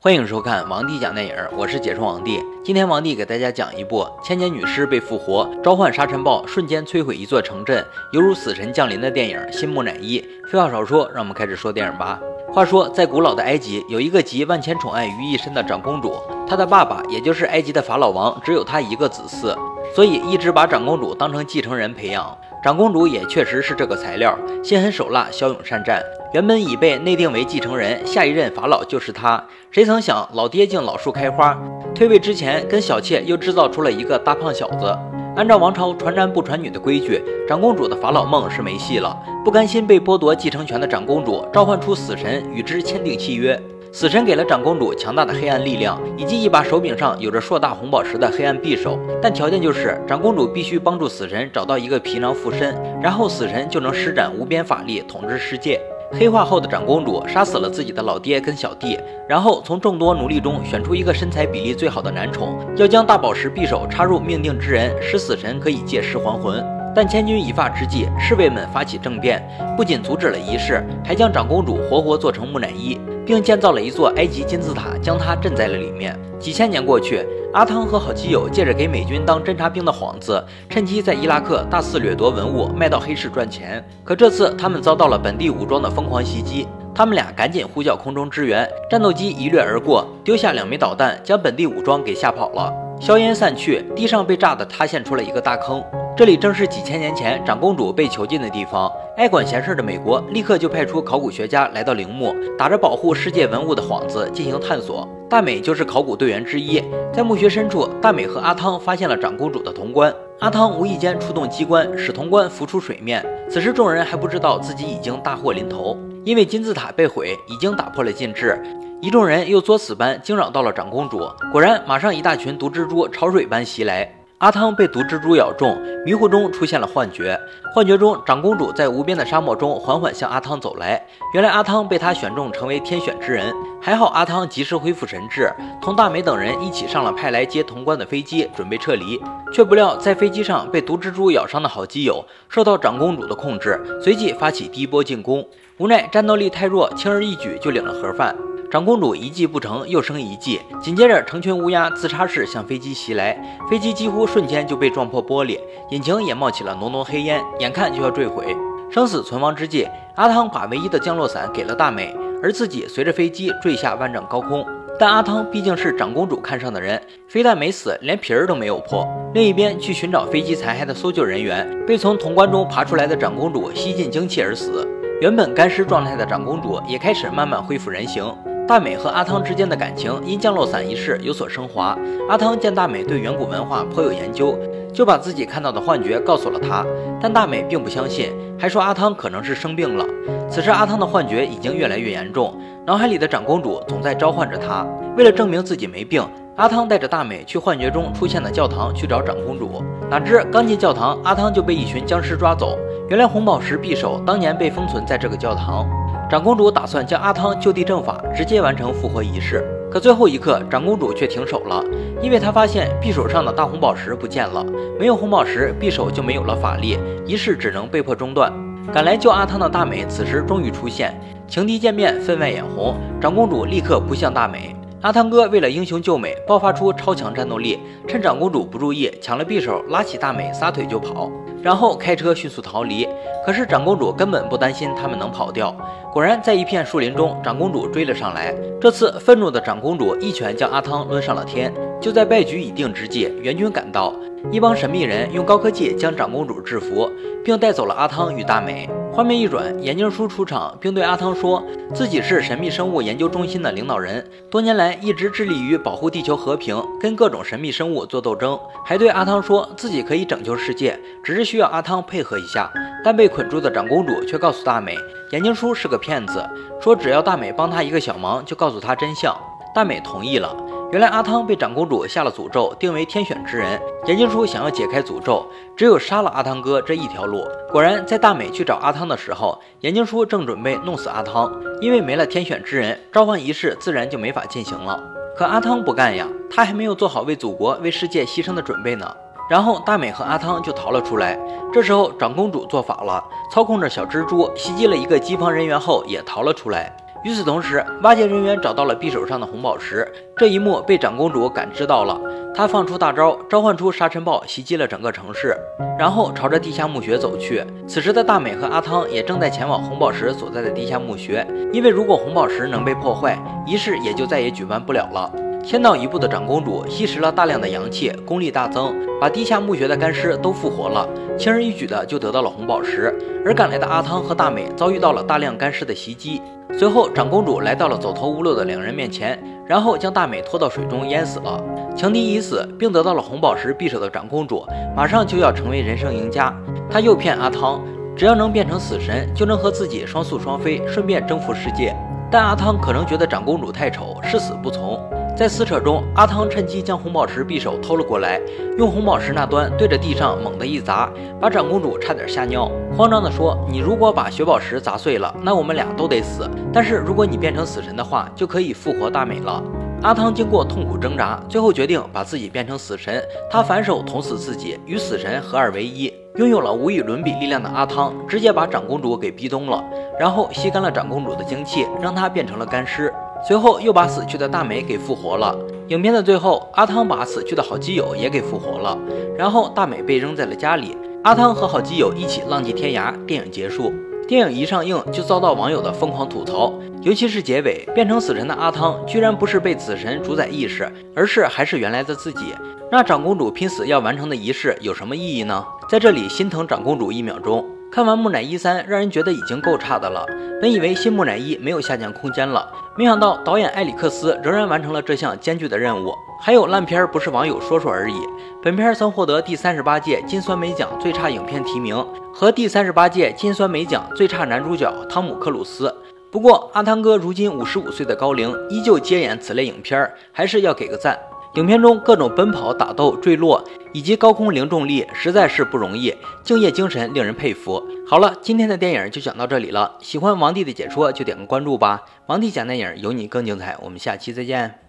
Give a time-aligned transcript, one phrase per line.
[0.00, 2.40] 欢迎收看王帝讲电影，我是解说王帝。
[2.64, 10.20] 今天王帝给大家讲一部千年女尸被复活，召唤沙尘暴，瞬间摧毁一座城镇，犹如死神降临的电影《新木乃伊》。
[10.48, 12.20] 废话少说，让我们开始说电影吧。
[12.52, 16.14] 话说，在古老的埃及，有一个集万千宠爱于一身的长公主，
[16.46, 19.52] 她的爸爸，也就是埃及的法老王，只有她一个子嗣，
[19.96, 22.38] 所以一直把长公主当成继承人培养。
[22.62, 26.00] 长公主也确实是这个材料，心狠手辣，骁勇善战。
[26.32, 29.42] 原本已被内定为继承人，下一任法老就是他。
[29.70, 31.58] 谁曾想老爹竟老树开花，
[31.94, 34.94] 退位之前跟小妾又制造出了一个大胖小子。
[35.36, 39.16] 按照王朝传男不传女的规矩，长公主的法老梦是没戏了。
[39.42, 43.58] 不甘心被剥夺继承权的长公主，召唤出死神与之签订契约。
[43.90, 55.80] 死神给了长公主强大的黑暗力量，以及一把手柄上有着硕大红宝石的黑暗匕首，但条件就是长公主必须帮助死神找到一个皮囊附身，然后死神就能施展无边法力统治世界。
[56.10, 58.98] 黑化后的长公主杀死了自己的老爹跟小弟，
[59.28, 66.64] 然后从众多奴隶中选出一个身材比例最好的男宠，要将大宝石匕首插入命定之人，使死神可以借尸还魂。
[66.94, 76.18] 但千钧一发之际，侍卫们发起政变，不仅阻止了仪式，还将长公主活活做成木乃伊，并建造了一座埃及金字塔，将她镇在了里面。
[76.40, 83.82] 几千年过去，阿汤和好基友借着给美军当侦察兵的幌子，趁机在伊拉克大肆掠夺文物，卖到黑市赚钱。
[84.04, 92.70] 可这次他们遭到了本地武装的疯狂袭击，他们俩赶紧呼叫空中支援，战斗机一掠而过，丢下两枚导弹，将本地武装给吓跑了。
[93.00, 95.82] 硝烟散去，地上被炸得塌陷出了一个大坑。
[96.18, 98.90] 这里正是几千年前长公主被囚禁的地方。
[99.16, 105.08] 爱管闲事的美国立刻就派出考古学家来到陵墓，打着保护世界文物的幌子进行探索。
[105.30, 106.82] 大美就是考古队员之一。
[107.12, 110.12] 在墓穴深处，大美和阿汤发现了长公主的铜棺。
[110.40, 113.24] 阿汤无意间触动机关，使铜棺浮出水面。
[113.48, 118.60] 此时众人还不知道自己已经大祸临头，因为金字塔被毁已经打破了禁制。
[119.00, 121.20] 一众人又作死般惊扰到了长公主，
[121.52, 124.17] 果然马上一大群毒蜘蛛潮水般袭来。
[124.38, 127.36] 阿汤被毒蜘蛛咬中，迷糊中出现了幻觉。
[127.74, 131.04] 幻觉中，长公主在无边的沙漠中缓缓向阿汤走来。
[131.34, 139.20] 原来阿汤被他选中成为天选之人，还好阿汤及时恢复神智，同大美等人一起上了派来接潼关的飞机，准备撤离。
[139.52, 145.44] 却不料在飞机上被毒蜘蛛咬伤的好基友受到长公主的控制，随即发起第一波进攻。
[145.78, 148.36] 无奈战斗力太弱，轻而易举就领了盒饭。
[148.70, 153.34] 长公主一计不成，又生一计，紧接着成群乌鸦自杀式向飞机袭来，
[153.70, 155.58] 飞机几乎瞬间就被撞破玻璃，
[155.88, 158.54] 引擎也冒起了浓浓黑烟，眼看就要坠毁。
[158.90, 164.62] 生死存亡之际，阿汤把唯一的降落伞给了大美，而自己随着飞机坠下万丈高空。
[164.98, 169.08] 但阿汤毕竟是长公主看上的人，非但没死，连皮儿都没有破。
[169.32, 174.86] 另一边去寻找飞机残骸的搜救人员，被从潼关中爬出来的长公主吸进精气而死。
[175.22, 178.22] 原本干尸状态的长公主也开始慢慢恢复人形。
[178.68, 181.96] 大美和阿汤之间的感情因降落伞一事有所升华。
[182.28, 184.54] 阿汤见大美对远古文化颇有研究，
[184.92, 186.84] 就把自己看到的幻觉告诉了她。
[187.18, 188.30] 但大美并不相信，
[188.60, 190.04] 还说阿汤可能是生病了。
[190.50, 194.86] 此时阿汤的幻觉已经越来越严重，脑海里的长公主总在召唤着他。
[195.16, 196.22] 为了证明自己没病，
[196.56, 199.82] 阿汤带着大美去幻觉中出现的教堂去找长公主。
[200.10, 202.78] 哪知刚进教堂，阿汤就被一群僵尸抓走。
[203.08, 205.88] 原来红宝石匕首当年被封存在这个教堂。
[206.30, 209.64] 长公主打算将阿汤就地正法，直接完成复活仪式。
[209.90, 211.82] 可最后一刻，长公主却停手了，
[212.20, 214.62] 因为她发现匕首上的大红宝石不见了。
[215.00, 218.52] 没有红宝石，匕首就没有了法力，仪式只能被迫中断。
[218.92, 221.18] 赶来救阿汤的大美此时终于出现，
[221.48, 222.94] 情敌见面，分外眼红。
[223.18, 224.76] 长公主立刻扑向大美。
[225.00, 231.30] 阿汤哥为了英雄救美，爆发出超强战斗力，趁长公主不注意，抢了匕首，拉起大美，撒腿就跑。
[231.62, 233.06] 然后开车迅速逃离，
[233.44, 235.74] 可是长公主根本不担心他们能跑掉。
[236.12, 238.54] 果然，在一片树林中，长公主追了上来。
[238.80, 241.72] 这次，愤怒的长公主一拳将阿汤抡上了天。
[242.00, 244.14] 就在败局已定之际，援军赶到，
[244.52, 247.10] 一帮神秘人用高科技将长公主制服，
[247.44, 248.88] 并带走了阿汤与大美。
[249.18, 251.60] 画面一转，眼镜叔出场，并对阿汤说
[251.92, 262.70] 自己是神秘生物研究中心的领导人，多年来一直致力于保护地球和平，跟各种神秘生物做斗争，还对阿汤说自己可以拯救世界，只是需要阿汤配合一下。
[263.04, 264.96] 但被捆住的长公主却告诉大美，
[265.32, 266.48] 眼镜叔是个骗子，
[266.80, 269.36] 说只要大美帮他一个小忙，就告诉他真相。
[269.74, 270.56] 大美同意了。
[270.90, 273.78] 原来阿汤被长公主下了诅咒，定为天选之人。
[274.06, 275.46] 眼镜叔想要解开诅咒，
[275.76, 277.46] 只有杀了阿汤哥这一条路。
[277.70, 281.52] 果然，在大美去找阿汤的时候，眼镜叔正准备弄死阿汤，
[281.82, 284.98] 因为没了天选之人，召唤仪式自然就没法进行了。
[285.36, 289.06] 可阿汤不干呀，他还没有做好为祖国、为世界牺牲的准备呢。
[289.50, 291.38] 然后大美和阿汤就逃了出来。
[291.70, 296.96] 这时候长公主做法了，操控着小蜘蛛袭击了一个机房人员后也逃了出来。
[297.24, 300.06] 与此同时，挖掘人员找到了匕首上的红宝石，
[300.36, 302.20] 这一幕被长公主感知到了。
[302.54, 305.56] 她放出大招，召唤出沙尘暴，袭击了整个城市，
[305.98, 307.64] 然后朝着地下墓穴走去。
[307.86, 315.30] 此时的大美和阿汤也正在前往红宝石所在的地下墓穴，因为如果红宝石能被破坏，仪式也就再也举办不了了。
[315.62, 321.06] 先到一步的长公主吸食了大量的阳气，功力大增，把地下墓穴的干尸都复活了，
[321.36, 323.14] 轻而易举的就得到了红宝石。
[323.44, 326.40] 而赶来的阿汤和大美遭遇到了大量干尸的袭击。
[326.78, 331.62] 随后，长公主来到了走投无路的两人面前，然后将大美拖到水中淹死了。
[331.94, 334.64] 强敌已死，并得到了红宝石匕首的长公主，
[334.96, 336.54] 马上就要成为人生赢家。
[336.90, 337.82] 她诱骗阿汤，
[338.16, 341.94] 只要能变成死神，就能和自己双宿双飞，顺便征服世界。
[342.30, 344.98] 但阿汤可能觉得长公主太丑，誓死不从。
[345.38, 348.40] 在撕扯中，阿汤趁机将红宝石匕首偷了过来，
[348.76, 351.08] 用红宝石那端对着地上猛地一砸，
[351.40, 359.62] 把长公主差点吓尿，慌张地说：“你如果把血宝石砸碎了，那我们俩都得死；但是如果你变成死神的话，就可以复活大美了。”
[360.02, 366.12] 阿汤经过痛苦挣扎，最后决定把自己变成死神，他反手捅死自己，与死神合二为一。
[366.34, 369.84] 拥有了无与伦比力量的阿汤，直接把长公主给逼疯了，
[370.18, 373.12] 然后吸干了长公主的精气，让她变成了干尸。
[373.46, 375.56] 随后又把死去的大美给复活了。
[375.88, 378.98] 影片的最后，阿汤把死去的好基友也给复活了，
[379.36, 383.14] 然后大美被扔在了家里，阿汤和好基友一起浪迹天涯。
[383.24, 383.92] 电影结束，
[384.26, 392.54] 电影一上映就遭到网友的疯狂吐槽，尤其是结尾变成死神的阿汤，居然不是被死神主宰意识，而是还是原来的自己。
[392.90, 395.64] 那长公主拼死要完成的仪式有什么意义呢？
[395.88, 397.64] 在这里心疼长公主一秒钟。
[397.90, 400.26] 看完木乃伊三，让人觉得已经够差的了。
[400.60, 406.12] 本以为新木乃伊没有下降空间了，没想到导演埃里克斯仍然完成了这项艰巨的任务。
[406.40, 408.14] 还有烂片不是网友说说而已。
[408.62, 415.92] 本片曾获得第三十八届金酸梅奖最差影片提名和第三十八届金酸梅奖最差男主角汤姆克鲁斯。
[416.30, 421.18] 不过阿汤哥如今五十五岁的高龄，依旧接演此类影片，还是要给个赞。
[421.58, 426.14] 影片中各种奔跑、打斗、坠落以及高空零重力，实在是不容易，
[426.44, 427.82] 敬业精神令人佩服。
[428.06, 429.96] 好了，今天的电影就讲到这里了。
[430.00, 432.02] 喜欢王帝的解说就点个关注吧。
[432.26, 433.76] 王帝讲电影，有你更精彩。
[433.82, 434.87] 我们下期再见。